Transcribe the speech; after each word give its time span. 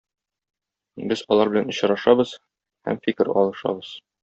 Без 1.11 1.21
алар 1.35 1.51
белән 1.51 1.69
очрашабыз 1.75 2.33
һәм 2.91 2.99
фикер 3.07 3.31
алышабыз. 3.43 3.95